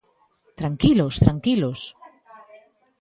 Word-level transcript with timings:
¡Tranquilos!, 0.59 1.15
¡tranquilos! 1.25 1.79